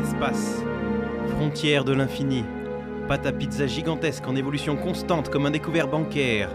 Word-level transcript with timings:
L'espace, 0.00 0.62
frontière 1.36 1.84
de 1.84 1.92
l'infini, 1.92 2.42
pâte 3.06 3.26
à 3.26 3.32
pizza 3.32 3.66
gigantesque 3.66 4.26
en 4.26 4.34
évolution 4.34 4.74
constante 4.76 5.28
comme 5.28 5.44
un 5.44 5.50
découvert 5.50 5.88
bancaire. 5.88 6.48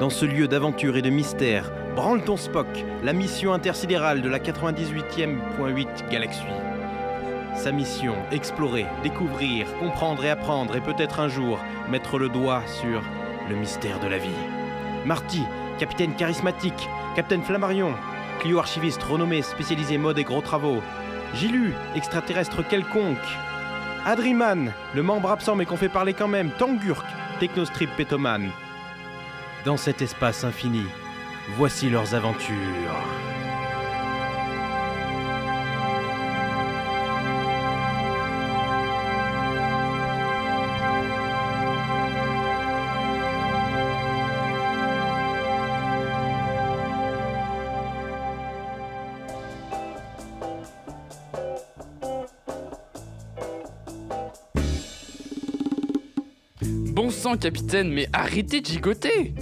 Dans 0.00 0.10
ce 0.10 0.24
lieu 0.24 0.48
d'aventure 0.48 0.96
et 0.96 1.02
de 1.02 1.08
mystère, 1.08 1.70
branle 1.94 2.24
ton 2.24 2.36
Spock, 2.36 2.66
la 3.04 3.12
mission 3.12 3.52
intersidérale 3.52 4.22
de 4.22 4.28
la 4.28 4.40
98e.8 4.40 6.10
galaxie. 6.10 6.42
Sa 7.54 7.70
mission, 7.70 8.16
explorer, 8.32 8.86
découvrir, 9.04 9.72
comprendre 9.78 10.24
et 10.24 10.30
apprendre 10.30 10.74
et 10.74 10.80
peut-être 10.80 11.20
un 11.20 11.28
jour 11.28 11.60
mettre 11.88 12.18
le 12.18 12.28
doigt 12.28 12.64
sur 12.66 13.02
le 13.48 13.54
mystère 13.54 14.00
de 14.00 14.08
la 14.08 14.18
vie. 14.18 14.30
Marty, 15.06 15.42
capitaine 15.78 16.16
charismatique, 16.16 16.88
capitaine 17.14 17.42
Flammarion, 17.44 17.94
Clio 18.40 18.58
archiviste 18.58 19.02
renommé 19.02 19.42
spécialisé 19.42 19.98
mode 19.98 20.18
et 20.18 20.24
gros 20.24 20.40
travaux. 20.40 20.80
Gilu, 21.34 21.72
extraterrestre 21.94 22.66
quelconque. 22.66 23.18
Adriman, 24.04 24.72
le 24.94 25.02
membre 25.02 25.30
absent 25.30 25.56
mais 25.56 25.66
qu'on 25.66 25.76
fait 25.76 25.88
parler 25.88 26.14
quand 26.14 26.28
même. 26.28 26.50
Tangurk, 26.50 27.04
technostrip 27.38 27.90
pétoman. 27.96 28.50
Dans 29.64 29.76
cet 29.76 30.02
espace 30.02 30.44
infini, 30.44 30.84
voici 31.56 31.90
leurs 31.90 32.14
aventures. 32.14 32.56
Sang, 57.30 57.36
capitaine, 57.36 57.90
mais 57.92 58.08
arrêtez 58.12 58.60
de 58.60 58.66
gigoter 58.66 59.34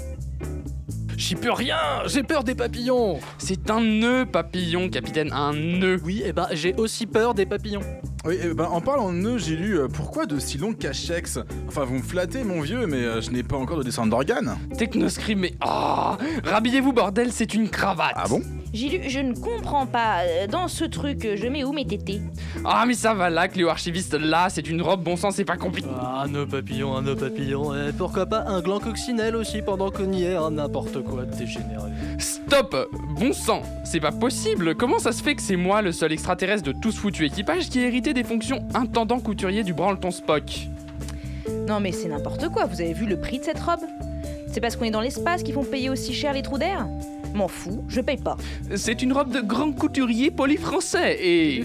J'y 1.16 1.34
peux 1.34 1.52
rien, 1.52 1.76
j'ai 2.06 2.22
peur 2.22 2.44
des 2.44 2.54
papillons. 2.54 3.18
C'est 3.38 3.70
un 3.70 3.80
nœud 3.80 4.24
papillon, 4.24 4.88
capitaine, 4.88 5.32
un 5.32 5.52
nœud. 5.52 6.00
Oui, 6.04 6.22
et 6.24 6.32
bah 6.32 6.48
j'ai 6.52 6.74
aussi 6.74 7.06
peur 7.06 7.34
des 7.34 7.44
papillons. 7.44 7.80
Oui, 8.24 8.38
eh 8.40 8.54
ben, 8.54 8.66
en 8.66 8.80
parlant 8.80 9.12
de 9.12 9.18
nœuds, 9.18 9.38
j'ai 9.38 9.56
lu 9.56 9.78
euh, 9.78 9.88
pourquoi 9.88 10.26
de 10.26 10.38
si 10.38 10.58
longs 10.58 10.74
cachex? 10.74 11.40
Enfin, 11.66 11.84
vous 11.84 11.96
me 11.96 12.02
flattez, 12.02 12.44
mon 12.44 12.60
vieux, 12.60 12.86
mais 12.86 13.02
euh, 13.02 13.20
je 13.20 13.30
n'ai 13.30 13.42
pas 13.42 13.56
encore 13.56 13.78
de 13.78 13.82
descente 13.82 14.10
d'organes. 14.10 14.56
Technoscrime, 14.76 15.40
mais 15.40 15.54
ah 15.60 16.16
Rhabillez-vous, 16.44 16.92
bordel, 16.92 17.32
c'est 17.32 17.52
une 17.52 17.68
cravate 17.68 18.12
Ah 18.14 18.28
bon? 18.28 18.42
J'ai 18.74 18.88
lu, 18.90 19.08
je 19.08 19.20
ne 19.20 19.32
comprends 19.34 19.86
pas. 19.86 20.20
euh, 20.24 20.46
Dans 20.46 20.68
ce 20.68 20.84
truc, 20.84 21.24
euh, 21.24 21.36
je 21.36 21.46
mets 21.48 21.64
où 21.64 21.72
mes 21.72 21.86
tétés 21.86 22.20
Ah, 22.66 22.84
mais 22.86 22.92
ça 22.94 23.14
va 23.14 23.30
là, 23.30 23.48
Cléo 23.48 23.68
Archiviste, 23.68 24.12
là, 24.14 24.48
c'est 24.50 24.68
une 24.68 24.82
robe, 24.82 25.02
bon 25.02 25.16
sang, 25.16 25.30
c'est 25.30 25.46
pas 25.46 25.56
compliqué. 25.56 25.88
Ah, 25.98 26.24
un 26.24 26.28
nœud 26.28 26.46
papillon, 26.46 26.94
un 26.94 27.00
nœud 27.02 27.16
papillon. 27.16 27.74
Et 27.74 27.92
pourquoi 27.96 28.26
pas 28.26 28.44
un 28.46 28.60
gland 28.60 28.78
coccinelle 28.78 29.36
aussi 29.36 29.62
pendant 29.62 29.90
qu'on 29.90 30.12
y 30.12 30.24
est, 30.24 30.34
hein, 30.34 30.50
n'importe 30.50 31.02
quoi 31.02 31.24
de 31.24 31.34
dégénéré. 31.34 31.90
Stop 32.18 32.76
Bon 33.18 33.32
sang 33.32 33.62
C'est 33.84 34.00
pas 34.00 34.12
possible 34.12 34.74
Comment 34.74 34.98
ça 34.98 35.12
se 35.12 35.22
fait 35.22 35.34
que 35.34 35.42
c'est 35.42 35.56
moi, 35.56 35.80
le 35.80 35.92
seul 35.92 36.12
extraterrestre 36.12 36.64
de 36.64 36.72
tout 36.78 36.92
ce 36.92 36.98
foutu 37.00 37.24
équipage, 37.24 37.70
qui 37.70 37.80
ai 37.80 37.86
hérité 37.86 38.12
des 38.12 38.24
fonctions 38.24 38.66
intendant 38.74 39.18
couturier 39.20 39.62
du 39.64 39.72
branleton 39.72 40.10
Spock? 40.10 40.68
Non 41.66 41.80
mais 41.80 41.92
c'est 41.92 42.08
n'importe 42.08 42.48
quoi, 42.50 42.66
vous 42.66 42.80
avez 42.80 42.92
vu 42.92 43.06
le 43.06 43.18
prix 43.18 43.38
de 43.38 43.44
cette 43.44 43.60
robe? 43.60 43.80
C'est 44.52 44.60
parce 44.60 44.76
qu'on 44.76 44.84
est 44.84 44.90
dans 44.90 45.00
l'espace 45.00 45.42
qu'ils 45.42 45.54
font 45.54 45.64
payer 45.64 45.88
aussi 45.90 46.12
cher 46.12 46.32
les 46.32 46.42
trous 46.42 46.58
d'air? 46.58 46.86
M'en 47.34 47.48
fous, 47.48 47.84
je 47.88 48.00
paye 48.00 48.16
pas. 48.16 48.36
C'est 48.74 49.02
une 49.02 49.12
robe 49.12 49.32
de 49.32 49.40
grand 49.40 49.72
couturier 49.72 50.30
polyfrançais 50.30 51.18
et... 51.20 51.64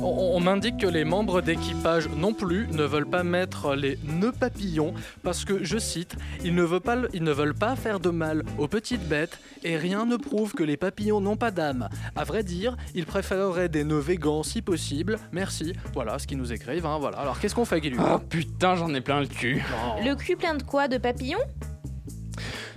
On, 0.00 0.32
on 0.36 0.40
m'indique 0.40 0.76
que 0.78 0.86
les 0.86 1.04
membres 1.04 1.40
d'équipage 1.40 2.08
non 2.10 2.32
plus 2.34 2.68
ne 2.72 2.84
veulent 2.84 3.08
pas 3.08 3.24
mettre 3.24 3.74
les 3.74 3.98
nœuds 4.04 4.32
papillons 4.32 4.94
parce 5.22 5.44
que, 5.44 5.64
je 5.64 5.78
cite, 5.78 6.16
ils 6.44 6.54
ne, 6.54 6.62
veulent 6.62 6.80
pas, 6.80 6.96
le- 6.96 7.08
ils 7.12 7.22
ne 7.24 7.32
veulent 7.32 7.54
pas 7.54 7.74
faire 7.76 7.98
de 7.98 8.10
mal 8.10 8.44
aux 8.58 8.68
petites 8.68 9.08
bêtes 9.08 9.38
et 9.64 9.76
rien 9.76 10.04
ne 10.06 10.16
prouve 10.16 10.52
que 10.54 10.62
les 10.62 10.76
papillons 10.76 11.20
n'ont 11.20 11.36
pas 11.36 11.50
d'âme. 11.50 11.88
À 12.14 12.24
vrai 12.24 12.42
dire, 12.42 12.76
ils 12.94 13.06
préféreraient 13.06 13.68
des 13.68 13.84
nœuds 13.84 13.98
végans 13.98 14.42
si 14.42 14.62
possible. 14.62 15.18
Merci. 15.32 15.72
Voilà 15.94 16.18
ce 16.18 16.26
qu'ils 16.26 16.38
nous 16.38 16.52
écrivent. 16.52 16.86
hein, 16.86 16.98
voilà. 17.00 17.18
Alors 17.18 17.40
qu'est-ce 17.40 17.54
qu'on 17.54 17.64
fait, 17.64 17.82
Gilu 17.82 17.98
Oh 18.00 18.18
putain, 18.18 18.76
j'en 18.76 18.92
ai 18.94 19.00
plein 19.00 19.20
le 19.20 19.26
cul. 19.26 19.56
Non. 19.70 20.04
Le 20.08 20.14
cul 20.14 20.36
plein 20.36 20.54
de 20.54 20.62
quoi? 20.62 20.86
De 20.88 20.98
papillons? 20.98 21.38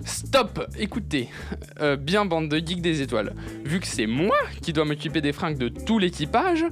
Stop 0.04 0.66
Écoutez, 0.78 1.28
euh, 1.80 1.96
bien 1.96 2.24
bande 2.24 2.48
de 2.48 2.58
geeks 2.58 2.82
des 2.82 3.02
étoiles. 3.02 3.34
Vu 3.64 3.80
que 3.80 3.86
c'est 3.86 4.06
moi 4.06 4.36
qui 4.60 4.72
dois 4.72 4.84
m'occuper 4.84 5.20
des 5.20 5.32
fringues 5.32 5.58
de 5.58 5.68
tout 5.68 5.98
l'équipage, 5.98 6.64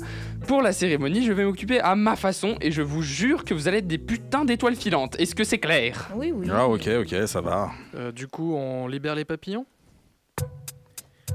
pour 0.47 0.63
la 0.63 0.73
cérémonie, 0.73 1.25
je 1.25 1.33
vais 1.33 1.45
m'occuper 1.45 1.81
à 1.81 1.95
ma 1.95 2.17
façon 2.17 2.57
et 2.61 2.71
je 2.71 2.83
vous 2.83 3.03
jure 3.03 3.45
que 3.45 3.55
vous 3.55 3.69
allez 3.69 3.79
être 3.79 3.87
des 3.87 3.99
putains 3.99 4.45
d'étoiles 4.45 4.77
filantes. 4.77 5.19
Est-ce 5.19 5.35
que 5.35 5.45
c'est 5.45 5.59
clair? 5.59 6.11
Oui, 6.15 6.33
oui. 6.35 6.49
Ah, 6.51 6.67
ok, 6.67 6.89
ok, 7.03 7.29
ça 7.29 7.41
va. 7.41 7.71
Euh, 7.95 8.13
du 8.13 8.27
coup, 8.27 8.55
on 8.55 8.89
libère 8.89 9.15
les 9.15 9.25
papillons? 9.25 9.67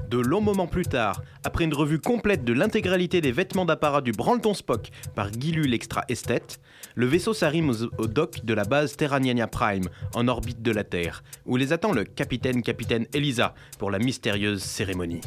De 0.08 0.18
longs 0.18 0.40
moments 0.40 0.66
plus 0.66 0.84
tard, 0.84 1.22
après 1.42 1.64
une 1.64 1.74
revue 1.74 1.98
complète 1.98 2.44
de 2.44 2.52
l'intégralité 2.52 3.20
des 3.20 3.32
vêtements 3.32 3.64
d'apparat 3.64 4.02
du 4.02 4.12
Branleton 4.12 4.54
Spock 4.54 4.90
par 5.14 5.32
Gilu 5.32 5.64
l'extra 5.66 6.04
esthète, 6.08 6.60
le 6.94 7.06
vaisseau 7.06 7.34
s'arrime 7.34 7.70
aux, 7.70 7.84
aux 7.98 8.06
docks 8.06 8.44
de 8.44 8.54
la 8.54 8.64
base 8.64 8.96
Terraniania 8.96 9.48
Prime, 9.48 9.88
en 10.14 10.28
orbite 10.28 10.62
de 10.62 10.70
la 10.70 10.84
Terre, 10.84 11.24
où 11.44 11.56
les 11.56 11.72
attend 11.72 11.92
le 11.92 12.04
capitaine 12.04 12.62
capitaine 12.62 13.06
Elisa 13.12 13.54
pour 13.78 13.90
la 13.90 13.98
mystérieuse 13.98 14.62
cérémonie. 14.62 15.20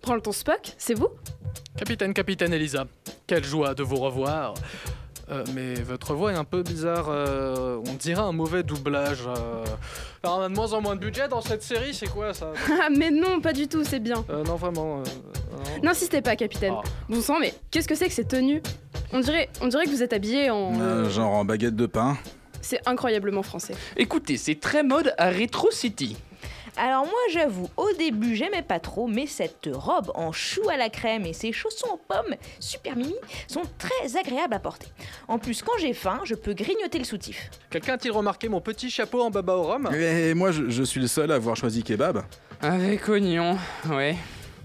Prends 0.00 0.14
le 0.14 0.20
ton 0.20 0.32
Spock, 0.32 0.72
c'est 0.78 0.94
vous? 0.94 1.08
Capitaine, 1.76 2.14
capitaine 2.14 2.52
Elisa, 2.52 2.86
quelle 3.26 3.44
joie 3.44 3.74
de 3.74 3.82
vous 3.82 3.96
revoir. 3.96 4.54
Euh, 5.30 5.44
mais 5.54 5.74
votre 5.74 6.14
voix 6.14 6.32
est 6.32 6.36
un 6.36 6.44
peu 6.44 6.62
bizarre, 6.62 7.06
euh, 7.08 7.80
on 7.86 7.94
dirait 7.94 8.22
un 8.22 8.32
mauvais 8.32 8.62
doublage. 8.62 9.24
euh. 9.26 9.64
Alors, 10.22 10.38
on 10.38 10.42
a 10.42 10.48
de 10.50 10.54
moins 10.54 10.72
en 10.74 10.82
moins 10.82 10.96
de 10.96 11.00
budget 11.00 11.28
dans 11.28 11.40
cette 11.40 11.62
série, 11.62 11.94
c'est 11.94 12.08
quoi 12.08 12.34
ça 12.34 12.52
Ah 12.82 12.88
mais 12.94 13.10
non, 13.10 13.40
pas 13.40 13.52
du 13.54 13.68
tout, 13.68 13.84
c'est 13.84 14.00
bien. 14.00 14.22
Euh, 14.28 14.44
Non, 14.44 14.56
vraiment. 14.56 14.98
euh, 14.98 15.02
non. 15.52 15.82
N'insistez 15.82 16.20
pas, 16.20 16.36
capitaine. 16.36 16.74
Ah. 16.76 16.82
Bon 17.08 17.20
sang, 17.22 17.38
mais 17.40 17.54
qu'est-ce 17.70 17.88
que 17.88 17.94
c'est 17.94 18.06
que 18.08 18.12
ces 18.12 18.24
tenues 18.24 18.62
on 19.12 19.20
dirait, 19.20 19.48
on 19.60 19.66
dirait 19.66 19.86
que 19.86 19.90
vous 19.90 20.02
êtes 20.04 20.12
habillé 20.12 20.50
en... 20.50 20.78
Euh, 20.80 21.10
genre 21.10 21.32
en 21.32 21.44
baguette 21.44 21.74
de 21.74 21.86
pain. 21.86 22.16
C'est 22.60 22.80
incroyablement 22.86 23.42
français. 23.42 23.74
Écoutez, 23.96 24.36
c'est 24.36 24.60
très 24.60 24.82
mode 24.84 25.14
à 25.18 25.30
Retro 25.30 25.70
City. 25.72 26.16
Alors 26.76 27.04
moi 27.04 27.20
j'avoue, 27.32 27.68
au 27.76 27.92
début 27.98 28.36
j'aimais 28.36 28.62
pas 28.62 28.80
trop, 28.80 29.06
mais 29.06 29.26
cette 29.26 29.68
robe 29.72 30.12
en 30.14 30.32
chou 30.32 30.68
à 30.70 30.76
la 30.76 30.88
crème 30.88 31.26
et 31.26 31.32
ces 31.32 31.52
chaussons 31.52 31.88
aux 31.92 31.96
pommes, 31.96 32.34
super 32.58 32.96
mimi, 32.96 33.14
sont 33.48 33.62
très 33.78 34.16
agréables 34.16 34.54
à 34.54 34.58
porter. 34.58 34.86
En 35.28 35.38
plus 35.38 35.62
quand 35.62 35.76
j'ai 35.78 35.92
faim, 35.92 36.20
je 36.24 36.34
peux 36.34 36.54
grignoter 36.54 36.98
le 36.98 37.04
soutif. 37.04 37.50
Quelqu'un 37.70 37.94
a-t-il 37.94 38.12
remarqué 38.12 38.48
mon 38.48 38.60
petit 38.60 38.90
chapeau 38.90 39.20
en 39.22 39.30
baba 39.30 39.54
au 39.56 39.62
rhum? 39.62 39.90
Et 39.94 40.34
moi, 40.34 40.52
je, 40.52 40.70
je 40.70 40.82
suis 40.82 41.00
le 41.00 41.06
seul 41.06 41.30
à 41.32 41.34
avoir 41.34 41.56
choisi 41.56 41.82
kebab. 41.82 42.22
Avec 42.62 43.08
oignon, 43.08 43.58
ouais. 43.90 44.16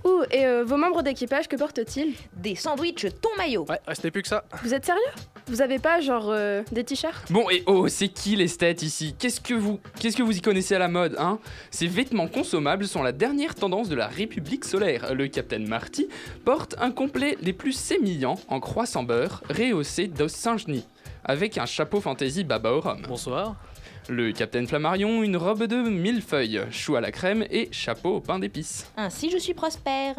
Ouh, 0.03 0.23
et 0.31 0.45
euh, 0.45 0.63
vos 0.63 0.77
membres 0.77 1.01
d'équipage, 1.01 1.47
que 1.47 1.55
portent-ils? 1.55 2.13
Des 2.33 2.55
sandwichs 2.55 3.07
ton 3.21 3.29
maillot. 3.37 3.65
Ouais, 3.67 3.79
restait 3.87 4.11
plus 4.11 4.21
que 4.21 4.27
ça. 4.27 4.43
Vous 4.63 4.73
êtes 4.73 4.85
sérieux? 4.85 5.01
Vous 5.47 5.61
avez 5.61 5.77
pas, 5.77 6.01
genre, 6.01 6.29
euh, 6.29 6.63
des 6.71 6.83
t-shirts? 6.83 7.31
Bon, 7.31 7.47
et 7.51 7.63
oh, 7.67 7.87
c'est 7.87 8.07
qui 8.07 8.35
l'esthète 8.35 8.81
ici? 8.81 9.15
Qu'est-ce 9.19 9.39
que 9.39 9.53
vous 9.53 9.79
qu'est-ce 9.99 10.17
que 10.17 10.23
vous 10.23 10.35
y 10.35 10.41
connaissez 10.41 10.73
à 10.73 10.79
la 10.79 10.87
mode, 10.87 11.15
hein? 11.19 11.37
Ces 11.69 11.85
vêtements 11.85 12.27
consommables 12.27 12.87
sont 12.87 13.03
la 13.03 13.11
dernière 13.11 13.53
tendance 13.53 13.87
de 13.87 13.95
la 13.95 14.07
République 14.07 14.65
solaire. 14.65 15.13
Le 15.13 15.27
Capitaine 15.27 15.67
Marty 15.67 16.07
porte 16.45 16.75
un 16.79 16.89
complet 16.89 17.37
les 17.41 17.53
plus 17.53 17.73
sémillants 17.73 18.39
en 18.47 18.59
croissant 18.59 19.03
beurre, 19.03 19.43
rehaussé 19.49 20.07
d'os 20.07 20.31
Saint-Genis, 20.31 20.87
avec 21.23 21.59
un 21.59 21.67
chapeau 21.67 22.01
fantaisie 22.01 22.43
baba 22.43 22.71
au 22.71 22.81
rhum. 22.81 23.03
Bonsoir. 23.07 23.55
Le 24.07 24.31
Capitaine 24.33 24.67
Flammarion, 24.67 25.23
une 25.23 25.35
robe 25.35 25.63
de 25.63 25.77
millefeuille, 25.77 26.61
chou 26.69 26.95
à 26.95 27.01
la 27.01 27.11
crème 27.11 27.43
et 27.49 27.69
chapeau 27.71 28.17
au 28.17 28.19
pain 28.21 28.37
d'épices. 28.37 28.85
Ainsi 28.97 29.31
je 29.31 29.37
suis 29.37 29.55
prospère. 29.55 30.15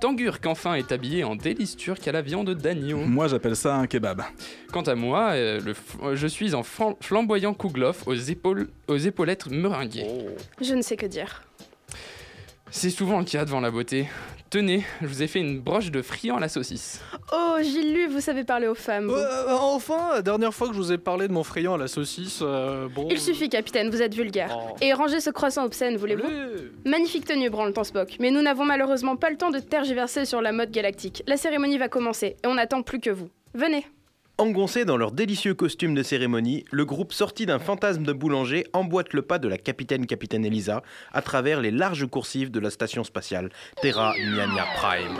Tangur, 0.00 0.40
qu'enfin 0.40 0.74
est 0.74 0.90
habillé 0.90 1.22
en 1.22 1.36
délice 1.36 1.76
turque 1.76 2.08
à 2.08 2.12
la 2.12 2.22
viande 2.22 2.50
d'agneau. 2.54 2.98
Moi, 2.98 3.28
j'appelle 3.28 3.54
ça 3.54 3.76
un 3.76 3.86
kebab. 3.86 4.22
Quant 4.72 4.82
à 4.82 4.96
moi, 4.96 5.30
euh, 5.30 5.60
le 5.60 5.74
f- 5.74 5.76
euh, 6.02 6.16
je 6.16 6.26
suis 6.26 6.54
en 6.56 6.62
flam- 6.64 6.96
flamboyant 7.00 7.54
kouglof 7.54 8.02
aux, 8.08 8.14
épaules, 8.14 8.68
aux 8.88 8.96
épaulettes 8.96 9.46
meringuées. 9.46 10.06
Je 10.60 10.74
ne 10.74 10.82
sais 10.82 10.96
que 10.96 11.06
dire. 11.06 11.44
C'est 12.72 12.90
souvent 12.90 13.20
le 13.20 13.24
cas 13.26 13.44
devant 13.44 13.60
la 13.60 13.70
beauté. 13.70 14.08
Tenez, 14.50 14.84
je 15.00 15.06
vous 15.06 15.22
ai 15.22 15.28
fait 15.28 15.38
une 15.38 15.60
broche 15.60 15.92
de 15.92 16.02
friand 16.02 16.36
à 16.36 16.40
la 16.40 16.48
saucisse. 16.48 17.00
Oh, 17.32 17.58
Gilles 17.62 17.94
Lu, 17.94 18.08
vous 18.08 18.20
savez 18.20 18.42
parler 18.42 18.66
aux 18.66 18.74
femmes. 18.74 19.06
vous. 19.06 19.14
Euh, 19.14 19.46
enfin, 19.48 20.14
la 20.14 20.22
dernière 20.22 20.52
fois 20.52 20.66
que 20.66 20.74
je 20.74 20.78
vous 20.80 20.90
ai 20.90 20.98
parlé 20.98 21.28
de 21.28 21.32
mon 21.32 21.44
friand 21.44 21.74
à 21.74 21.78
la 21.78 21.86
saucisse, 21.86 22.40
euh, 22.42 22.88
bon... 22.88 23.06
Il 23.12 23.20
suffit, 23.20 23.48
capitaine, 23.48 23.90
vous 23.90 24.02
êtes 24.02 24.12
vulgaire. 24.12 24.58
Oh. 24.58 24.74
Et 24.80 24.92
rangez 24.92 25.20
ce 25.20 25.30
croissant 25.30 25.64
obscène, 25.64 25.96
voulez-vous. 25.96 26.26
Magnifique 26.84 27.26
tenue, 27.26 27.48
Branleton 27.48 27.84
Spock, 27.84 28.16
mais 28.18 28.32
nous 28.32 28.42
n'avons 28.42 28.64
malheureusement 28.64 29.14
pas 29.14 29.30
le 29.30 29.36
temps 29.36 29.52
de 29.52 29.60
tergiverser 29.60 30.24
sur 30.24 30.42
la 30.42 30.50
mode 30.50 30.72
galactique. 30.72 31.22
La 31.28 31.36
cérémonie 31.36 31.78
va 31.78 31.88
commencer, 31.88 32.34
et 32.42 32.46
on 32.48 32.54
n'attend 32.54 32.82
plus 32.82 32.98
que 32.98 33.10
vous. 33.10 33.30
Venez. 33.54 33.86
Engoncés 34.40 34.86
dans 34.86 34.96
leurs 34.96 35.12
délicieux 35.12 35.52
costumes 35.52 35.94
de 35.94 36.02
cérémonie, 36.02 36.64
le 36.70 36.86
groupe 36.86 37.12
sorti 37.12 37.44
d'un 37.44 37.58
fantasme 37.58 38.04
de 38.04 38.14
boulanger 38.14 38.66
emboîte 38.72 39.12
le 39.12 39.20
pas 39.20 39.38
de 39.38 39.48
la 39.48 39.58
capitaine 39.58 40.06
capitaine 40.06 40.46
Elisa 40.46 40.82
à 41.12 41.20
travers 41.20 41.60
les 41.60 41.70
larges 41.70 42.06
coursives 42.06 42.50
de 42.50 42.58
la 42.58 42.70
station 42.70 43.04
spatiale 43.04 43.50
Terra 43.82 44.14
Niania 44.16 44.64
Prime. 44.76 45.18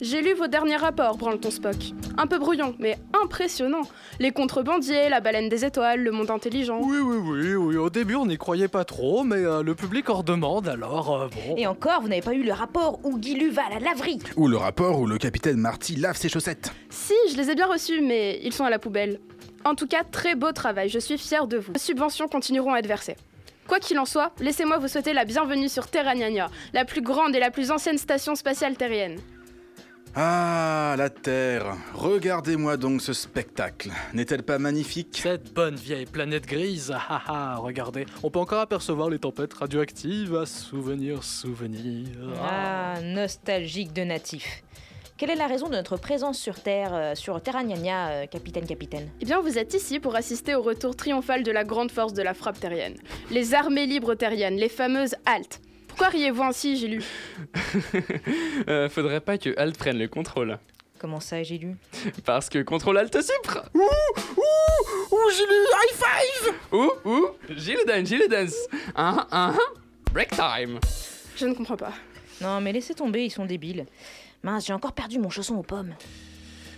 J'ai 0.00 0.22
lu 0.22 0.34
vos 0.34 0.48
derniers 0.48 0.76
rapports, 0.76 1.16
Branleton 1.16 1.50
Spock. 1.50 1.76
Un 2.18 2.26
peu 2.26 2.38
brouillon, 2.38 2.74
mais 2.78 2.98
impressionnant. 3.22 3.82
Les 4.18 4.32
contrebandiers, 4.32 5.08
la 5.08 5.20
baleine 5.20 5.48
des 5.48 5.64
étoiles, 5.64 6.02
le 6.02 6.10
monde 6.10 6.30
intelligent. 6.30 6.80
Oui, 6.82 6.98
oui, 6.98 7.16
oui, 7.16 7.54
oui. 7.54 7.76
Au 7.76 7.90
début, 7.90 8.16
on 8.16 8.26
n'y 8.26 8.36
croyait 8.36 8.68
pas 8.68 8.84
trop, 8.84 9.22
mais 9.22 9.36
euh, 9.36 9.62
le 9.62 9.74
public 9.74 10.10
en 10.10 10.22
demande, 10.22 10.68
alors 10.68 11.14
euh, 11.14 11.28
bon. 11.28 11.56
Et 11.56 11.66
encore, 11.66 12.00
vous 12.02 12.08
n'avez 12.08 12.22
pas 12.22 12.34
eu 12.34 12.42
le 12.42 12.52
rapport 12.52 12.98
où 13.04 13.18
Guy 13.18 13.34
Lu 13.34 13.50
va 13.50 13.66
à 13.66 13.78
la 13.78 13.78
laverie. 13.78 14.18
Ou 14.36 14.48
le 14.48 14.56
rapport 14.56 14.98
où 14.98 15.06
le 15.06 15.16
capitaine 15.16 15.58
Marty 15.58 15.96
lave 15.96 16.16
ses 16.16 16.28
chaussettes. 16.28 16.72
Si, 16.90 17.14
je 17.30 17.36
les 17.36 17.50
ai 17.50 17.54
bien 17.54 17.66
reçus, 17.66 18.00
mais 18.00 18.40
ils 18.42 18.52
sont 18.52 18.64
à 18.64 18.70
la 18.70 18.80
poubelle. 18.80 19.20
En 19.64 19.74
tout 19.74 19.86
cas, 19.86 20.02
très 20.02 20.34
beau 20.34 20.52
travail, 20.52 20.88
je 20.88 20.98
suis 20.98 21.18
fière 21.18 21.46
de 21.46 21.56
vous. 21.56 21.72
Les 21.72 21.78
subventions 21.78 22.26
continueront 22.26 22.74
à 22.74 22.80
être 22.80 22.86
versées. 22.88 23.16
Quoi 23.68 23.78
qu'il 23.78 23.98
en 23.98 24.04
soit, 24.04 24.32
laissez-moi 24.40 24.76
vous 24.78 24.88
souhaiter 24.88 25.14
la 25.14 25.24
bienvenue 25.24 25.70
sur 25.70 25.86
Terra 25.86 26.14
Niania, 26.14 26.50
la 26.74 26.84
plus 26.84 27.00
grande 27.00 27.34
et 27.34 27.40
la 27.40 27.50
plus 27.50 27.70
ancienne 27.70 27.96
station 27.96 28.34
spatiale 28.34 28.76
terrienne. 28.76 29.18
Ah, 30.16 30.94
la 30.96 31.10
Terre. 31.10 31.76
Regardez-moi 31.92 32.76
donc 32.76 33.02
ce 33.02 33.12
spectacle. 33.12 33.90
N'est-elle 34.12 34.44
pas 34.44 34.60
magnifique? 34.60 35.18
Cette 35.20 35.52
bonne 35.52 35.74
vieille 35.74 36.06
planète 36.06 36.46
grise, 36.46 36.92
ah 36.94 37.02
ah 37.08 37.22
ah, 37.26 37.56
regardez, 37.56 38.06
on 38.22 38.30
peut 38.30 38.38
encore 38.38 38.60
apercevoir 38.60 39.10
les 39.10 39.18
tempêtes 39.18 39.54
radioactives, 39.54 40.36
à 40.36 40.46
souvenir, 40.46 41.24
souvenir. 41.24 42.06
Ah, 42.40 43.00
nostalgique 43.02 43.92
de 43.92 44.04
natif. 44.04 44.62
Quelle 45.16 45.30
est 45.30 45.36
la 45.36 45.48
raison 45.48 45.68
de 45.68 45.74
notre 45.74 45.96
présence 45.96 46.38
sur 46.38 46.60
Terre, 46.60 46.94
euh, 46.94 47.14
sur 47.16 47.40
Terra 47.40 47.62
euh, 47.64 48.26
capitaine, 48.26 48.66
capitaine? 48.66 49.08
Eh 49.20 49.24
bien, 49.24 49.40
vous 49.40 49.58
êtes 49.58 49.74
ici 49.74 49.98
pour 49.98 50.14
assister 50.14 50.54
au 50.54 50.62
retour 50.62 50.94
triomphal 50.94 51.42
de 51.42 51.50
la 51.50 51.64
grande 51.64 51.90
force 51.90 52.12
de 52.12 52.22
la 52.22 52.34
frappe 52.34 52.60
terrienne. 52.60 52.96
Les 53.32 53.54
armées 53.54 53.86
libres 53.86 54.14
terriennes, 54.14 54.56
les 54.56 54.68
fameuses 54.68 55.16
haltes. 55.26 55.60
Pourquoi 55.96 56.08
riez-vous 56.08 56.42
ainsi, 56.42 56.76
j'ai 56.76 56.88
lu 56.88 57.04
Euh, 58.68 58.88
faudrait 58.88 59.20
pas 59.20 59.38
que 59.38 59.56
Alt 59.56 59.78
prenne 59.78 59.96
le 59.96 60.08
contrôle. 60.08 60.58
Comment 60.98 61.20
ça, 61.20 61.40
j'ai 61.44 61.56
lu? 61.56 61.76
Parce 62.24 62.48
que 62.48 62.60
contrôle 62.64 62.98
Alt 62.98 63.16
Supre 63.22 63.60
Ouh, 63.74 63.80
j'ai 65.36 65.46
le 65.46 65.64
high 65.70 65.94
five 65.96 66.54
Ouh, 66.72 66.90
ouh 67.04 67.26
Gilles 67.56 67.84
dance, 67.86 68.08
Gilles 68.08 68.28
dance 68.28 68.56
Hein, 68.96 69.24
hein, 69.30 69.54
break 70.12 70.30
time 70.30 70.80
Je 71.36 71.46
ne 71.46 71.54
comprends 71.54 71.76
pas. 71.76 71.92
Non, 72.40 72.60
mais 72.60 72.72
laissez 72.72 72.94
tomber, 72.94 73.24
ils 73.26 73.30
sont 73.30 73.46
débiles. 73.46 73.86
Mince, 74.42 74.66
j'ai 74.66 74.72
encore 74.72 74.94
perdu 74.94 75.20
mon 75.20 75.30
chausson 75.30 75.54
aux 75.54 75.62
pommes. 75.62 75.94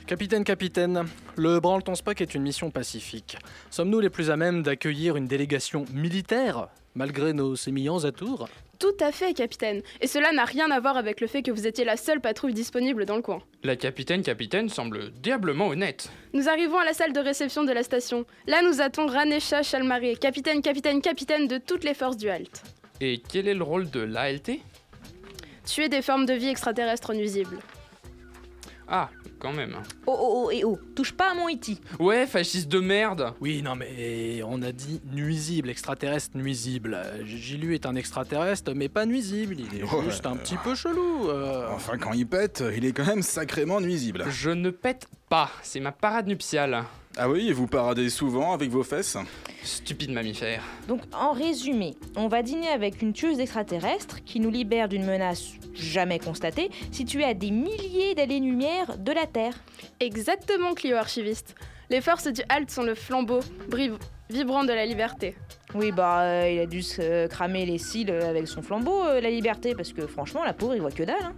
Capitaine, 0.07 0.45
capitaine, 0.45 1.05
le 1.37 1.59
Branleton 1.59 1.97
Spock 1.97 2.21
est 2.21 2.37
une 2.37 2.43
mission 2.43 2.71
pacifique. 2.71 3.37
Sommes-nous 3.71 3.99
les 3.99 4.09
plus 4.09 4.31
à 4.31 4.37
même 4.37 4.63
d'accueillir 4.63 5.17
une 5.17 5.27
délégation 5.27 5.85
militaire, 5.93 6.69
malgré 6.95 7.33
nos 7.33 7.57
sémillants 7.57 8.05
atours? 8.05 8.49
Tout 8.79 8.95
à 9.01 9.11
fait, 9.11 9.35
capitaine. 9.35 9.83
Et 10.01 10.07
cela 10.07 10.31
n'a 10.31 10.45
rien 10.45 10.71
à 10.71 10.79
voir 10.79 10.97
avec 10.97 11.21
le 11.21 11.27
fait 11.27 11.43
que 11.43 11.51
vous 11.51 11.67
étiez 11.67 11.85
la 11.85 11.97
seule 11.97 12.21
patrouille 12.21 12.55
disponible 12.55 13.05
dans 13.05 13.17
le 13.17 13.23
coin. 13.23 13.43
La 13.65 13.75
capitaine 13.75 14.23
capitaine 14.23 14.69
semble 14.69 15.11
diablement 15.11 15.69
honnête. 15.69 16.09
Nous 16.35 16.49
arrivons 16.49 16.79
à 16.79 16.85
la 16.85 16.93
salle 16.93 17.13
de 17.13 17.21
réception 17.21 17.65
de 17.65 17.73
la 17.73 17.83
station. 17.83 18.27
Là, 18.47 18.63
nous 18.63 18.81
attendons 18.81 19.13
Ranesha 19.13 19.65
Chalmaré, 19.65 20.15
capitaine, 20.15 20.63
capitaine, 20.63 21.03
capitaine 21.03 21.49
de 21.49 21.59
toutes 21.59 21.83
les 21.83 21.95
forces 21.95 22.17
du 22.17 22.29
HALT. 22.29 22.63
Et 23.01 23.21
quel 23.29 23.49
est 23.49 23.55
le 23.55 23.65
rôle 23.65 23.91
de 23.91 24.01
l'ALT 24.01 24.61
Tuer 25.65 25.89
des 25.89 26.01
formes 26.01 26.27
de 26.27 26.35
vie 26.35 26.49
extraterrestres 26.49 27.13
nuisibles. 27.13 27.59
Ah, 28.89 29.11
quand 29.41 29.53
même. 29.53 29.77
Oh, 30.07 30.17
oh, 30.19 30.43
oh, 30.47 30.51
et 30.51 30.63
oh, 30.65 30.79
touche 30.95 31.13
pas 31.13 31.33
à 31.33 31.35
mon 31.35 31.49
iti. 31.49 31.81
Ouais, 31.99 32.27
fasciste 32.27 32.69
de 32.69 32.79
merde 32.81 33.33
Oui, 33.41 33.61
non, 33.63 33.75
mais 33.75 34.41
on 34.45 34.63
a 34.63 34.71
dit 34.73 35.01
nuisible, 35.13 35.71
extraterrestre 35.71 36.37
nuisible. 36.37 36.99
Gilu 37.25 37.75
est 37.75 37.85
un 37.87 37.97
extraterrestre, 37.97 38.73
mais 38.75 38.89
pas 38.89 39.05
nuisible. 39.07 39.57
Il 39.59 39.81
est 39.81 39.83
Ouais. 39.83 40.05
juste 40.05 40.27
un 40.27 40.37
petit 40.37 40.57
peu 40.57 40.75
chelou. 40.75 41.29
euh. 41.29 41.69
Enfin, 41.73 41.99
quand 41.99 42.13
il 42.13 42.27
pète, 42.27 42.63
il 42.77 42.85
est 42.85 42.93
quand 42.93 43.07
même 43.07 43.23
sacrément 43.23 43.81
nuisible. 43.81 44.25
Je 44.31 44.51
ne 44.51 44.71
pète 44.71 45.09
pas, 45.29 45.51
c'est 45.63 45.81
ma 45.81 45.93
parade 45.93 46.29
nuptiale. 46.29 46.85
Ah 47.19 47.31
oui, 47.31 47.49
et 47.49 47.53
vous 47.55 47.67
paradez 47.67 48.11
souvent 48.11 48.53
avec 48.53 48.69
vos 48.69 48.83
fesses 48.83 49.17
Stupide 49.63 50.11
mammifère. 50.11 50.63
Donc, 50.87 51.01
en 51.15 51.33
résumé, 51.33 51.97
on 52.15 52.29
va 52.29 52.43
dîner 52.43 52.69
avec 52.69 53.01
une 53.01 53.15
tueuse 53.15 53.41
extraterrestre 53.41 54.23
qui 54.25 54.39
nous 54.39 54.51
libère 54.51 54.87
d'une 54.89 55.07
menace 55.07 55.53
jamais 55.75 56.19
constatée, 56.19 56.71
située 56.93 57.25
à 57.25 57.33
des 57.33 57.51
milliers 57.51 58.15
d'années-lumière 58.15 58.99
de 58.99 59.13
la 59.13 59.27
Terre. 59.27 59.55
Exactement, 59.99 60.75
Clio 60.75 60.97
archiviste. 60.97 61.55
Les 61.89 62.03
forces 62.03 62.27
du 62.27 62.43
HALT 62.51 62.71
sont 62.71 62.83
le 62.83 62.95
flambeau 62.95 63.41
vibrant 64.29 64.65
de 64.65 64.73
la 64.73 64.85
liberté. 64.85 65.37
Oui, 65.75 65.93
bah, 65.93 66.21
euh, 66.23 66.51
il 66.53 66.61
a 66.61 66.67
dû 66.67 66.83
se 66.83 67.01
euh, 67.01 67.29
cramer 67.29 67.65
les 67.65 67.79
cils 67.79 68.11
avec 68.11 68.47
son 68.47 68.61
flambeau, 68.61 69.05
euh, 69.05 69.21
la 69.21 69.31
liberté, 69.31 69.75
parce 69.75 69.93
que 69.93 70.07
franchement, 70.07 70.45
la 70.45 70.53
pauvre, 70.53 70.75
il 70.75 70.81
voit 70.81 70.91
que 70.91 71.03
dalle. 71.03 71.17
hein. 71.23 71.33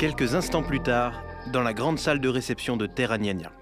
Quelques 0.00 0.34
instants 0.34 0.62
plus 0.62 0.80
tard, 0.80 1.22
dans 1.52 1.60
la 1.60 1.74
grande 1.74 1.98
salle 1.98 2.20
de 2.20 2.28
réception 2.30 2.78
de 2.78 2.86
Terra 2.86 3.18
Niania. 3.18 3.52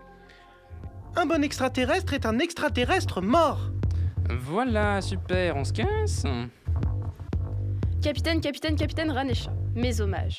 Un 1.17 1.27
bon 1.27 1.43
extraterrestre 1.43 2.13
est 2.13 2.27
un 2.27 2.39
extraterrestre 2.39 3.21
mort 3.21 3.73
Voilà, 4.31 5.01
super, 5.01 5.57
on 5.57 5.65
se 5.65 5.73
casse 5.73 6.23
Capitaine, 8.01 8.41
capitaine, 8.41 8.77
capitaine 8.77 9.11
Ranesha, 9.11 9.51
mes 9.75 10.01
hommages. 10.01 10.39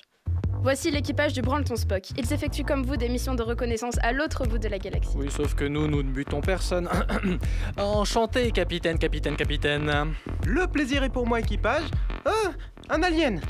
Voici 0.63 0.89
l'équipage 0.89 1.33
du 1.33 1.41
Branleton 1.41 1.75
Spock. 1.75 2.11
Ils 2.17 2.31
effectuent 2.31 2.63
comme 2.63 2.83
vous 2.83 2.95
des 2.95 3.09
missions 3.09 3.35
de 3.35 3.43
reconnaissance 3.43 3.97
à 4.01 4.13
l'autre 4.13 4.47
bout 4.47 4.57
de 4.57 4.69
la 4.69 4.79
galaxie. 4.79 5.17
Oui, 5.17 5.29
sauf 5.29 5.53
que 5.53 5.65
nous, 5.65 5.89
nous 5.89 6.01
ne 6.01 6.11
butons 6.11 6.39
personne. 6.39 6.87
Enchanté, 7.77 8.51
capitaine, 8.51 8.97
capitaine, 8.97 9.35
capitaine. 9.35 9.91
Le 10.47 10.65
plaisir 10.67 11.03
est 11.03 11.09
pour 11.09 11.27
moi, 11.27 11.41
équipage. 11.41 11.83
Ah 12.23 12.51
Un 12.89 13.03
alien 13.03 13.41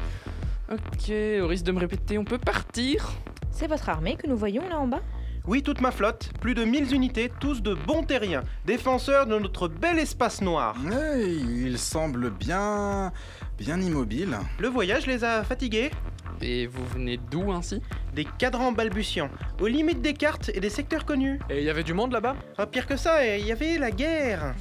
Ok, 0.72 1.12
au 1.42 1.48
risque 1.48 1.66
de 1.66 1.72
me 1.72 1.80
répéter, 1.80 2.18
on 2.20 2.24
peut 2.24 2.38
partir 2.38 3.10
C'est 3.52 3.66
votre 3.68 3.90
armée 3.90 4.16
que 4.16 4.28
nous 4.28 4.38
voyons 4.38 4.68
là 4.70 4.80
en 4.80 4.88
bas? 4.88 5.02
Oui, 5.48 5.64
toute 5.64 5.82
ma 5.82 5.90
flotte, 5.90 6.30
plus 6.42 6.54
de 6.54 6.64
1000 6.64 6.94
unités, 6.94 7.32
tous 7.40 7.64
de 7.64 7.74
bons 7.74 8.04
terriens, 8.04 8.44
défenseurs 8.66 9.26
de 9.26 9.40
notre 9.40 9.68
bel 9.68 9.98
espace 9.98 10.42
noir. 10.42 10.76
Ouais, 10.86 11.26
il 11.28 11.80
semble 11.80 12.30
bien. 12.30 13.12
bien 13.58 13.82
immobile. 13.82 14.38
Le 14.60 14.68
voyage 14.68 15.08
les 15.08 15.24
a 15.24 15.44
fatigués 15.44 15.90
Et 16.40 16.68
vous 16.68 16.86
venez 16.94 17.18
d'où 17.32 17.52
ainsi? 17.52 17.82
Des 18.14 18.26
cadrans 18.38 18.72
balbutiants, 18.72 19.32
aux 19.60 19.68
limites 19.68 20.04
des 20.04 20.14
cartes 20.14 20.52
et 20.54 20.60
des 20.60 20.70
secteurs 20.70 21.06
connus. 21.06 21.40
Et 21.50 21.60
il 21.60 21.64
y 21.64 21.70
avait 21.72 21.84
du 21.84 21.96
monde 21.96 22.12
là-bas? 22.12 22.36
Ah, 22.60 22.68
pire 22.68 22.86
que 22.86 22.96
ça, 22.96 23.26
il 23.26 23.48
y 23.48 23.52
avait 23.52 23.80
la 23.80 23.90
guerre. 23.90 24.54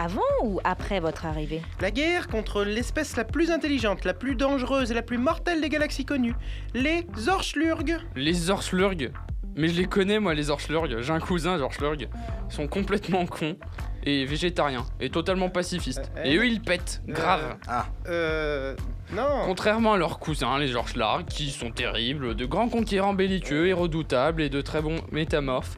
Avant 0.00 0.20
ou 0.44 0.60
après 0.62 1.00
votre 1.00 1.26
arrivée 1.26 1.60
La 1.80 1.90
guerre 1.90 2.28
contre 2.28 2.62
l'espèce 2.62 3.16
la 3.16 3.24
plus 3.24 3.50
intelligente, 3.50 4.04
la 4.04 4.14
plus 4.14 4.36
dangereuse 4.36 4.92
et 4.92 4.94
la 4.94 5.02
plus 5.02 5.18
mortelle 5.18 5.60
des 5.60 5.68
galaxies 5.68 6.04
connues, 6.04 6.36
les 6.72 7.04
Zorchlurg. 7.18 7.82
Les 8.14 8.48
Orslurg 8.48 9.10
Mais 9.56 9.66
je 9.66 9.74
les 9.74 9.86
connais, 9.86 10.20
moi, 10.20 10.34
les 10.34 10.50
Orslurg. 10.50 10.86
J'ai 11.00 11.12
un 11.12 11.18
cousin, 11.18 11.58
Orslurg. 11.60 11.96
Ils 12.00 12.08
sont 12.54 12.68
complètement 12.68 13.26
cons 13.26 13.56
et 14.04 14.24
végétariens 14.24 14.86
et 15.00 15.10
totalement 15.10 15.50
pacifistes. 15.50 16.12
Euh, 16.16 16.22
Et 16.24 16.36
eux, 16.36 16.46
ils 16.46 16.60
pètent, 16.60 17.02
grave. 17.08 17.56
Ah, 17.66 17.86
Euh. 18.06 18.76
Non. 19.12 19.42
Contrairement 19.46 19.94
à 19.94 19.96
leurs 19.96 20.20
cousins, 20.20 20.58
les 20.58 20.76
Orslurg, 20.76 21.24
qui 21.24 21.50
sont 21.50 21.72
terribles, 21.72 22.36
de 22.36 22.44
grands 22.44 22.68
conquérants 22.68 23.14
belliqueux 23.14 23.66
et 23.66 23.72
redoutables 23.72 24.42
et 24.42 24.48
de 24.48 24.60
très 24.60 24.80
bons 24.80 25.00
métamorphes. 25.10 25.74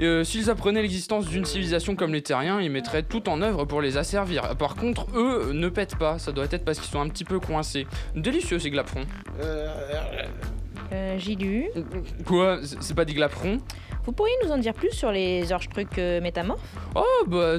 Euh, 0.00 0.24
S'ils 0.24 0.50
apprenaient 0.50 0.82
l'existence 0.82 1.26
d'une 1.26 1.44
civilisation 1.44 1.94
comme 1.94 2.12
les 2.12 2.22
terriens, 2.22 2.60
ils 2.60 2.70
mettraient 2.70 3.02
tout 3.04 3.28
en 3.28 3.40
œuvre 3.42 3.64
pour 3.64 3.80
les 3.80 3.96
asservir. 3.96 4.56
Par 4.56 4.74
contre, 4.74 5.06
eux 5.16 5.52
ne 5.52 5.68
pètent 5.68 5.96
pas, 5.96 6.18
ça 6.18 6.32
doit 6.32 6.46
être 6.50 6.64
parce 6.64 6.78
qu'ils 6.80 6.90
sont 6.90 7.00
un 7.00 7.08
petit 7.08 7.24
peu 7.24 7.38
coincés. 7.40 7.86
Délicieux 8.16 8.58
ces 8.58 8.70
glaperons. 8.70 9.04
euh, 10.92 11.18
Gilu, 11.18 11.66
Quoi? 12.26 12.58
C'est 12.80 12.94
pas 12.94 13.04
des 13.04 13.14
glaperons? 13.14 13.58
Vous 14.06 14.12
pourriez 14.12 14.34
nous 14.44 14.50
en 14.52 14.58
dire 14.58 14.74
plus 14.74 14.90
sur 14.90 15.10
les 15.10 15.50
orge-trucs 15.50 15.96
euh, 15.98 16.20
métamorphes? 16.20 16.60
Oh 16.94 17.04
bah, 17.26 17.54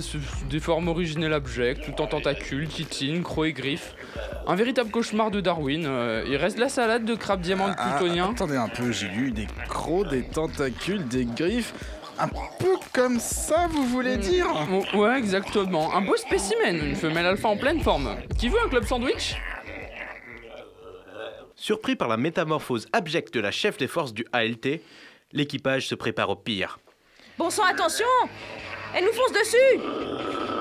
des 0.48 0.60
formes 0.60 0.88
originelles 0.89 1.34
abjectes, 1.34 1.84
tout 1.84 2.00
en 2.04 2.06
tentacules, 2.06 2.68
titines, 2.68 3.24
crocs 3.24 3.48
et 3.48 3.54
griffes. 3.54 3.96
Un 4.46 4.54
véritable 4.56 4.92
cauchemar 4.92 5.32
de 5.32 5.42
Darwin. 5.42 5.86
euh, 5.88 6.24
il 6.27 6.36
reste 6.36 6.60
la 6.60 6.70
salade 6.70 7.04
de 7.04 7.15
crabe 7.15 7.42
diamant 7.42 7.70
ah, 7.75 7.96
plutonien. 7.98 8.30
attendez 8.30 8.58
un 8.58 8.68
peu, 8.68 8.92
j'ai 8.92 9.08
lu 9.08 9.32
des 9.32 9.48
crocs, 9.68 10.08
des 10.10 10.22
tentacules, 10.22 11.08
des 11.08 11.25
griffes. 11.25 11.74
Un 12.18 12.28
peu 12.60 12.76
comme 12.94 13.20
ça, 13.20 13.68
vous 13.70 13.86
voulez 13.88 14.18
dire 14.18 14.48
Oh, 14.94 14.98
ouais, 14.98 15.18
exactement. 15.18 15.94
Un 15.94 16.02
beau 16.02 16.16
spécimen, 16.16 16.76
une 16.78 16.96
femelle 16.96 17.26
alpha 17.26 17.50
en 17.50 17.58
pleine 17.58 17.82
forme. 17.82 18.16
Qui 18.40 18.48
veut 18.50 18.60
un 18.66 18.70
club 18.70 18.86
sandwich? 18.86 19.36
Surpris 21.56 21.96
par 21.96 22.08
la 22.08 22.18
métamorphose 22.18 22.88
abjecte 22.94 23.34
de 23.34 23.40
la 23.40 23.52
chef 23.52 23.78
des 23.78 23.88
forces 23.88 24.14
du 24.14 24.26
ALT, 24.32 24.82
l'équipage 25.34 25.88
se 25.88 25.96
prépare 25.96 26.30
au 26.30 26.36
pire. 26.36 26.80
Bon 27.38 27.50
sang, 27.50 27.64
attention 27.64 28.06
Elle 28.94 29.04
nous 29.06 29.14
fonce 29.14 29.32
dessus 29.34 29.82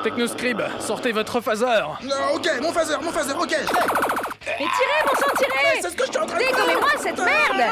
Technoscribe, 0.02 0.62
sortez 0.80 1.12
votre 1.12 1.40
phaseur 1.40 1.98
Non, 2.02 2.34
ok, 2.34 2.48
mon 2.62 2.72
phaser, 2.72 2.94
mon 3.00 3.10
phaser, 3.12 3.32
ok, 3.32 3.50
je 3.50 3.54
l'ai. 3.54 3.80
Mais 4.46 4.56
tirez, 4.56 5.04
bon 5.06 5.14
sang, 5.20 5.32
tirez 5.36 5.82
C'est 5.82 5.90
ce 5.90 5.96
que 5.96 6.04
je 6.06 6.10
suis 6.10 6.18
en 6.20 6.26
train 6.26 6.38
de 6.38 6.42
faire 6.42 6.56
Dégommez-moi 6.56 6.90
cette 6.98 7.18
merde 7.18 7.70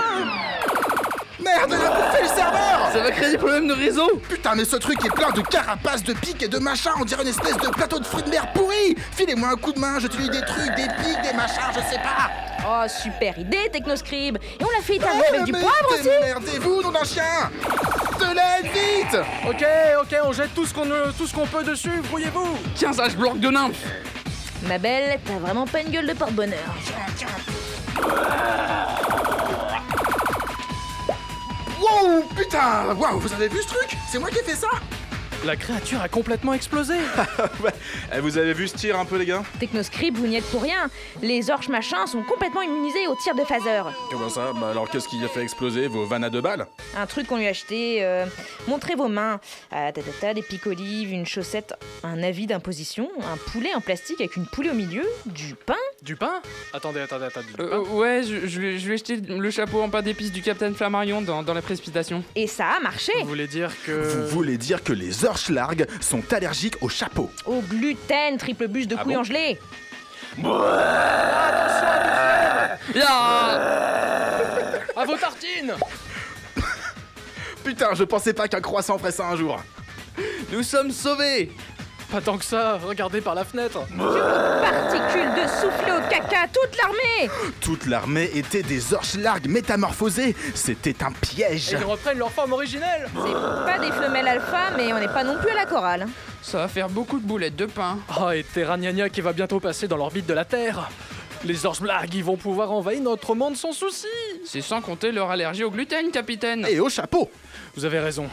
Merde, 1.43 1.73
elle 1.73 1.87
a 1.87 1.91
bouffé 1.91 2.23
le 2.23 2.29
serveur. 2.29 2.91
Ça 2.93 2.99
va 3.01 3.11
créer 3.11 3.31
des 3.31 3.39
problèmes 3.39 3.69
de 3.69 3.73
réseau. 3.75 4.21
Putain, 4.29 4.55
mais 4.55 4.65
ce 4.65 4.77
truc 4.77 5.05
est 5.05 5.11
plein 5.11 5.31
de 5.31 5.41
carapaces, 5.43 6.03
de 6.03 6.13
pics 6.13 6.43
et 6.43 6.49
de 6.49 6.59
machins, 6.59 6.93
on 7.01 7.05
dirait 7.05 7.23
une 7.23 7.29
espèce 7.29 7.57
de 7.57 7.69
plateau 7.69 7.99
de 7.99 8.05
fruits 8.07 8.23
de 8.23 8.31
mer 8.31 8.53
pourri. 8.53 8.97
Filez-moi 9.13 9.49
un 9.51 9.57
coup 9.57 9.73
de 9.73 9.79
main, 9.79 9.99
j'utilise 9.99 10.31
des 10.31 10.41
trucs, 10.43 10.75
des 10.77 10.87
pics, 11.03 11.23
des 11.23 11.37
machins, 11.37 11.63
je 11.75 11.81
sais 11.95 12.01
pas. 12.01 12.31
Oh, 12.65 12.87
super 12.89 13.37
idée, 13.39 13.69
Technoscribe. 13.73 14.37
Et 14.37 14.65
on 14.65 14.69
l'a 14.71 14.83
fait 14.83 14.99
Eh, 15.01 15.29
avec 15.35 15.45
du 15.45 15.53
poivre 15.53 15.93
aussi. 15.93 16.05
Démerdez-vous, 16.05 16.83
nom 16.83 16.91
d'un 16.93 17.05
chien. 17.05 17.51
De 18.21 18.27
l'aide, 18.27 18.71
vite. 18.73 19.19
Ok, 19.49 19.65
ok, 20.03 20.17
on 20.25 20.33
jette 20.33 20.55
tout 20.55 20.65
ce 20.65 20.73
qu'on 20.73 20.89
euh, 20.89 21.11
tout 21.19 21.27
ce 21.27 21.35
qu'on 21.35 21.47
peut 21.47 21.65
dessus, 21.65 22.01
brouillez-vous. 22.09 22.57
15 22.79 23.01
âge 23.01 23.17
bloc 23.17 23.41
de 23.41 23.49
nymphe 23.49 23.75
Ma 24.69 24.79
belle, 24.79 25.19
t'as 25.27 25.33
vraiment 25.39 25.67
pas 25.67 25.81
une 25.81 25.91
gueule 25.91 26.07
de 26.07 26.13
porte-bonheur. 26.13 26.59
Wow, 31.93 32.23
putain 32.37 32.95
Waouh, 32.95 33.19
vous 33.19 33.33
avez 33.33 33.49
vu 33.49 33.61
ce 33.63 33.69
truc? 33.69 33.97
C'est 34.11 34.19
moi 34.19 34.31
qui 34.31 34.39
ai 34.39 34.43
fait 34.43 34.55
ça 34.57 34.69
La 35.45 35.57
créature 35.57 36.01
a 36.01 36.09
complètement 36.09 36.55
explosé 36.55 36.95
Eh, 38.15 38.21
Vous 38.21 38.39
avez 38.39 38.53
vu 38.55 38.69
ce 38.69 38.77
tir 38.77 38.99
un 38.99 39.05
peu, 39.05 39.17
les 39.19 39.27
gars? 39.27 39.43
Technoscribe, 39.61 40.17
vous 40.17 40.27
n'y 40.27 40.37
êtes 40.37 40.45
pour 40.51 40.63
rien. 40.63 40.89
Les 41.21 41.51
orches 41.51 41.69
machins 41.69 42.07
sont 42.07 42.23
complètement 42.23 42.63
immunisés 42.63 43.07
au 43.09 43.15
tir 43.17 43.35
de 43.35 43.43
phaser. 43.45 43.83
Comment 44.11 44.29
ça 44.29 44.53
Bah 44.59 44.71
alors 44.71 44.89
qu'est-ce 44.89 45.09
qui 45.09 45.23
a 45.25 45.29
fait 45.29 45.43
exploser 45.43 45.87
vos 45.89 46.05
vannes 46.07 46.25
à 46.25 46.31
deux 46.31 46.41
balles? 46.41 46.67
Un 46.97 47.07
truc 47.07 47.27
qu'on 47.27 47.37
lui 47.37 47.47
a 47.47 47.51
acheté. 47.51 47.99
euh, 48.03 48.25
montrez 48.69 48.95
vos 48.95 49.09
mains. 49.09 49.41
Ah, 49.71 49.93
ta, 49.93 50.03
ta, 50.03 50.11
ta, 50.21 50.35
des 50.35 50.43
pics 50.43 50.67
olives, 50.67 51.13
une 51.13 51.27
chaussette, 51.27 51.75
un 52.05 52.23
avis 52.23 52.47
d'imposition, 52.47 53.09
un 53.21 53.37
poulet 53.53 53.75
en 53.75 53.81
plastique 53.81 54.21
avec 54.21 54.37
une 54.37 54.47
poule 54.47 54.69
au 54.69 54.75
milieu, 54.75 55.05
du 55.27 55.55
pain. 55.55 55.75
Du 56.03 56.17
pain 56.17 56.43
Attendez, 56.73 56.99
attendez, 57.01 57.27
attendez, 57.27 57.47
du 57.47 57.55
Euh, 57.63 57.85
pain. 57.85 57.91
Ouais, 57.91 58.23
je, 58.25 58.47
je 58.49 58.61
vais, 58.61 58.79
je 58.79 58.89
vais 58.89 58.97
jeter 58.97 59.17
le 59.19 59.51
chapeau 59.53 59.81
en 59.83 59.89
pain 59.89 60.03
d'épices 60.03 60.33
du 60.33 60.43
Capitaine 60.43 60.75
Flammarion 60.75 61.23
dans, 61.23 61.45
dans 61.45 61.55
la 61.55 61.63
précipitation. 61.63 62.25
Et 62.35 62.49
ça 62.49 62.67
a 62.77 62.81
marché. 62.81 63.13
Vous 63.21 63.29
voulez 63.29 63.47
dire 63.47 63.71
que... 63.87 63.93
Vous 63.93 64.27
voulez 64.29 64.59
dire 64.59 64.83
que 64.83 64.93
les 64.93 65.25
Orschlarg 65.25 65.87
sont 66.01 66.23
allergiques 66.33 66.75
au 66.83 66.89
chapeau. 66.89 67.31
Au 67.47 67.61
gluten, 67.61 68.37
triple 68.37 68.67
bûche 68.67 68.89
de 68.89 68.97
Ah 68.99 69.05
couilles 69.05 69.15
bon 69.15 69.21
en 69.21 69.25
gelée. 69.25 69.59
À 74.97 75.05
vos 75.07 75.17
tartines. 75.17 75.75
Putain, 77.65 77.95
je 77.95 78.03
pensais 78.05 78.33
pas 78.33 78.49
qu'un 78.49 78.61
croissant 78.61 78.99
ferait 78.99 79.13
ça 79.13 79.29
un 79.29 79.37
jour. 79.37 79.63
Nous 80.51 80.65
sommes 80.65 80.91
sauvés. 80.91 81.53
Pas 82.11 82.21
tant 82.21 82.37
que 82.37 82.45
ça, 82.45 82.79
regardez 82.85 83.23
par 83.23 83.35
la 83.35 83.43
fenêtre 83.45 83.79
caca, 86.13 86.49
toute 86.53 86.77
l'armée 86.77 87.31
Toute 87.61 87.87
l'armée 87.87 88.31
était 88.35 88.63
des 88.63 88.93
Orschlarg 88.93 89.47
métamorphosés 89.49 90.35
C'était 90.55 91.03
un 91.03 91.13
piège 91.13 91.73
Et 91.73 91.77
ils 91.77 91.85
reprennent 91.85 92.19
leur 92.19 92.31
forme 92.31 92.53
originelle 92.53 93.09
C'est 93.15 93.33
pas 93.33 93.79
des 93.79 93.93
femelles 93.93 94.29
alpha, 94.29 94.71
mais 94.77 94.93
on 94.93 94.99
n'est 94.99 95.07
pas 95.09 95.25
non 95.25 95.39
plus 95.39 95.51
à 95.51 95.55
la 95.55 95.67
chorale. 95.67 96.07
Ça 96.43 96.59
va 96.59 96.69
faire 96.69 96.89
beaucoup 96.89 97.19
de 97.19 97.25
boulettes 97.25 97.57
de 97.57 97.67
pain. 97.67 97.99
Ah, 98.09 98.37
et 98.37 98.43
Terraniania 98.43 99.09
qui 99.09 99.21
va 99.21 99.33
bientôt 99.33 99.61
passer 99.61 99.89
dans 99.89 99.97
l'orbite 99.97 100.27
de 100.27 100.35
la 100.35 100.45
Terre 100.45 100.91
Les 101.45 101.65
Orschblag, 101.65 102.13
ils 102.15 102.25
vont 102.25 102.37
pouvoir 102.37 102.73
envahir 102.73 103.03
notre 103.03 103.35
monde 103.35 103.57
sans 103.57 103.73
souci 103.73 104.07
C'est 104.45 104.61
sans 104.61 104.81
compter 104.81 105.13
leur 105.13 105.31
allergie 105.31 105.65
au 105.65 105.71
gluten, 105.71 106.11
capitaine. 106.11 106.67
Et 106.69 106.81
au 106.81 106.89
chapeau 106.89 107.31
Vous 107.75 107.85
avez 107.85 108.01
raison. 108.01 108.29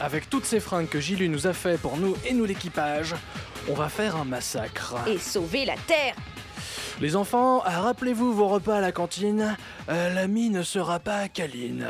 Avec 0.00 0.30
toutes 0.30 0.44
ces 0.46 0.60
fringues 0.60 0.88
que 0.88 1.00
Gilu 1.00 1.28
nous 1.28 1.46
a 1.46 1.52
fait 1.52 1.78
pour 1.78 1.96
nous 1.96 2.16
et 2.24 2.32
nous 2.32 2.44
l'équipage, 2.44 3.14
on 3.68 3.74
va 3.74 3.88
faire 3.88 4.16
un 4.16 4.24
massacre. 4.24 4.94
Et 5.06 5.18
sauver 5.18 5.66
la 5.66 5.76
Terre 5.86 6.14
Les 7.00 7.16
enfants, 7.16 7.60
rappelez-vous 7.60 8.34
vos 8.34 8.48
repas 8.48 8.76
à 8.76 8.80
la 8.80 8.92
cantine. 8.92 9.56
Euh, 9.88 10.12
L'ami 10.12 10.50
ne 10.50 10.62
sera 10.62 10.98
pas 10.98 11.28
câline. 11.28 11.86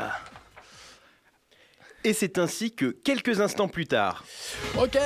Et 2.05 2.13
c'est 2.13 2.37
ainsi 2.37 2.73
que, 2.73 2.85
quelques 2.85 3.41
instants 3.41 3.67
plus 3.67 3.87
tard, 3.87 4.23
Ok 4.77 4.97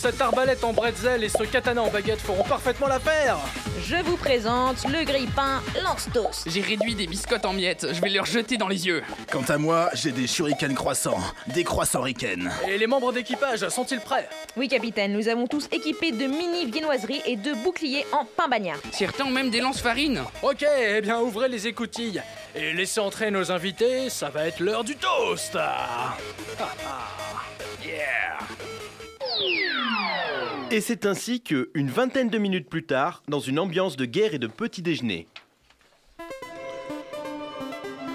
Cette 0.00 0.18
arbalète 0.22 0.64
en 0.64 0.72
bretzel 0.72 1.22
et 1.24 1.28
ce 1.28 1.42
katana 1.42 1.82
en 1.82 1.90
baguette 1.90 2.22
feront 2.22 2.42
parfaitement 2.42 2.86
l'affaire 2.86 3.36
Je 3.82 3.96
vous 3.96 4.16
présente 4.16 4.88
le 4.88 5.04
grille-pain 5.04 5.60
Lance-Toast. 5.84 6.44
J'ai 6.46 6.62
réduit 6.62 6.94
des 6.94 7.06
biscottes 7.06 7.44
en 7.44 7.52
miettes, 7.52 7.86
je 7.92 8.00
vais 8.00 8.08
leur 8.08 8.24
jeter 8.24 8.56
dans 8.56 8.66
les 8.68 8.86
yeux. 8.86 9.02
Quant 9.30 9.44
à 9.46 9.58
moi, 9.58 9.90
j'ai 9.92 10.10
des 10.10 10.26
shurikens 10.26 10.74
croissants, 10.74 11.20
des 11.48 11.64
croissants 11.64 12.00
riken. 12.00 12.50
Et 12.66 12.78
les 12.78 12.86
membres 12.86 13.12
d'équipage 13.12 13.68
sont-ils 13.68 14.00
prêts? 14.00 14.26
Oui, 14.56 14.68
capitaine, 14.68 15.12
nous 15.12 15.28
avons 15.28 15.46
tous 15.46 15.68
équipé 15.70 16.12
de 16.12 16.26
mini 16.26 16.64
viennoiseries 16.64 17.20
et 17.26 17.36
de 17.36 17.52
boucliers 17.62 18.06
en 18.12 18.24
pain 18.24 18.48
bagnard. 18.48 18.78
Certains 18.92 19.26
ont 19.26 19.30
même 19.30 19.50
des 19.50 19.60
lance-farines. 19.60 20.22
Ok, 20.42 20.64
eh 20.64 21.02
bien 21.02 21.20
ouvrez 21.20 21.50
les 21.50 21.66
écoutilles 21.66 22.22
et 22.54 22.72
laissez 22.72 23.00
entrer 23.00 23.30
nos 23.30 23.52
invités, 23.52 24.08
ça 24.08 24.30
va 24.30 24.46
être 24.46 24.60
l'heure 24.60 24.82
du 24.82 24.96
toast 24.96 25.58
et 30.70 30.80
c'est 30.80 31.04
ainsi 31.06 31.40
que, 31.40 31.70
une 31.74 31.88
vingtaine 31.90 32.28
de 32.30 32.38
minutes 32.38 32.68
plus 32.68 32.84
tard, 32.84 33.22
dans 33.28 33.40
une 33.40 33.58
ambiance 33.58 33.96
de 33.96 34.04
guerre 34.04 34.34
et 34.34 34.38
de 34.38 34.46
petit 34.46 34.82
déjeuner, 34.82 35.26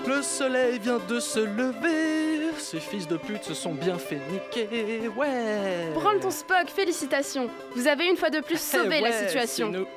Le 0.08 0.22
soleil 0.22 0.80
vient 0.80 1.00
de 1.10 1.20
se 1.20 1.40
lever, 1.40 2.52
ces 2.60 2.80
fils 2.80 3.08
de 3.08 3.18
pute 3.18 3.44
se 3.44 3.54
sont 3.56 3.74
bien 3.74 3.98
fait 3.98 4.20
niquer, 4.32 5.08
ouais 5.18 5.90
Branle 5.96 6.20
ton 6.20 6.30
Spock, 6.32 6.68
félicitations. 6.74 7.50
Vous 7.76 7.88
avez 7.88 8.06
une 8.08 8.16
fois 8.16 8.30
de 8.30 8.40
plus 8.40 8.60
sauvé 8.60 8.98
Eh 9.00 9.02
la 9.02 9.10
ouais, 9.10 9.26
situation. 9.28 9.72
c'est 9.74 9.80
nous. 9.80 9.88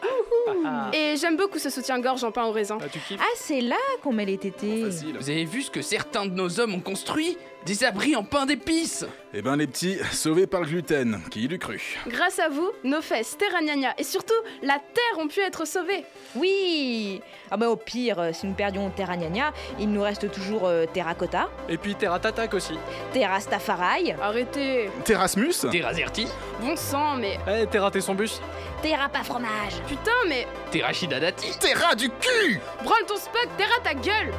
Et 0.94 1.16
j'aime 1.18 1.36
beaucoup 1.36 1.58
ce 1.58 1.68
soutien-gorge 1.68 2.24
en 2.24 2.32
pain 2.32 2.44
au 2.46 2.52
raisin. 2.52 2.78
ah, 2.80 2.88
tu 2.90 2.98
kiffes 3.00 3.20
Ah, 3.20 3.34
c'est 3.36 3.60
là 3.60 3.76
qu'on 4.02 4.12
met 4.12 4.24
les 4.24 4.38
tétés. 4.38 4.84
Vous 5.18 5.28
avez 5.30 5.44
vu 5.44 5.60
ce 5.62 5.70
que 5.70 5.82
certains 5.82 6.24
de 6.24 6.32
nos 6.34 6.58
hommes 6.58 6.74
ont 6.74 6.80
construit? 6.80 7.36
Des 7.66 7.84
abris 7.84 8.16
en 8.16 8.22
pain 8.22 8.46
d'épices. 8.46 9.04
Eh 9.34 9.42
ben 9.42 9.56
les 9.56 9.66
petits, 9.66 9.98
sauvés 10.12 10.46
par 10.46 10.60
le 10.60 10.66
gluten, 10.66 11.20
qui 11.30 11.46
l'eût 11.48 11.58
cru 11.58 11.98
Grâce 12.06 12.38
à 12.38 12.48
vous, 12.48 12.70
nos 12.84 13.02
fesses, 13.02 13.36
Terra 13.36 13.58
et 13.98 14.04
surtout 14.04 14.32
la 14.62 14.78
Terre 14.78 15.18
ont 15.18 15.28
pu 15.28 15.40
être 15.40 15.66
sauvées. 15.66 16.04
Oui. 16.34 17.20
Ah 17.50 17.56
bah 17.56 17.68
au 17.68 17.76
pire, 17.76 18.20
euh, 18.20 18.30
si 18.32 18.46
nous 18.46 18.54
perdions 18.54 18.88
Terra 18.90 19.16
Gnagna, 19.16 19.52
il 19.78 19.90
nous 19.90 20.02
reste 20.02 20.30
toujours 20.30 20.66
euh, 20.66 20.86
Terracotta, 20.86 21.50
Et 21.68 21.76
puis 21.76 21.94
Terra 21.94 22.18
Tatak 22.18 22.54
aussi. 22.54 22.74
Terra 23.12 23.40
Staffarai, 23.40 24.14
Arrêtez. 24.22 24.88
Terrasmus 25.04 25.54
Terrazerti, 25.70 26.26
Bon 26.60 26.76
sang, 26.76 27.16
mais... 27.16 27.38
Eh, 27.48 27.66
t'es 27.66 27.78
raté 27.78 28.00
son 28.00 28.14
bus 28.14 28.40
Terra 28.82 29.08
pas 29.08 29.24
fromage. 29.24 29.74
Putain, 29.88 30.10
mais... 30.28 30.46
Terrachidadati, 30.70 31.58
Terra 31.58 31.94
du 31.94 32.08
cul. 32.08 32.60
Branle 32.82 33.04
ton 33.06 33.16
Spock, 33.16 33.48
Terra 33.56 33.78
ta 33.82 33.94
gueule 33.94 34.32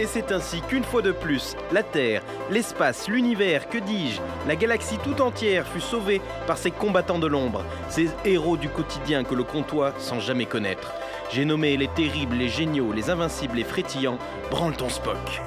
Et 0.00 0.06
c'est 0.06 0.32
ainsi 0.32 0.62
qu'une 0.62 0.82
fois 0.82 1.02
de 1.02 1.12
plus, 1.12 1.54
la 1.72 1.82
Terre, 1.82 2.22
l'espace, 2.50 3.06
l'univers, 3.06 3.68
que 3.68 3.76
dis-je, 3.76 4.18
la 4.48 4.56
galaxie 4.56 4.96
tout 4.96 5.20
entière 5.20 5.68
fut 5.68 5.82
sauvée 5.82 6.22
par 6.46 6.56
ces 6.56 6.70
combattants 6.70 7.18
de 7.18 7.26
l'ombre, 7.26 7.66
ces 7.90 8.08
héros 8.24 8.56
du 8.56 8.70
quotidien 8.70 9.24
que 9.24 9.34
le 9.34 9.44
comptoir 9.44 9.92
sans 9.98 10.18
jamais 10.18 10.46
connaître. 10.46 10.94
J'ai 11.30 11.44
nommé 11.44 11.76
les 11.76 11.88
terribles, 11.88 12.36
les 12.36 12.48
géniaux, 12.48 12.94
les 12.94 13.10
invincibles, 13.10 13.56
les 13.56 13.64
frétillants, 13.64 14.18
branle 14.50 14.74
ton 14.74 14.88
Spock. 14.88 15.42